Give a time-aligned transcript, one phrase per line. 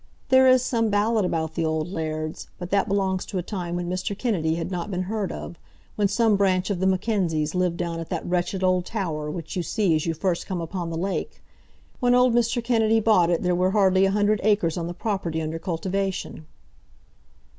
[0.29, 3.87] There is some ballad about the old lairds; but that belongs to a time when
[3.87, 4.17] Mr.
[4.17, 5.59] Kennedy had not been heard of,
[5.95, 9.61] when some branch of the Mackenzies lived down at that wretched old tower which you
[9.61, 11.43] see as you first come upon the lake.
[11.99, 12.63] When old Mr.
[12.63, 16.47] Kennedy bought it there were hardly a hundred acres on the property under cultivation."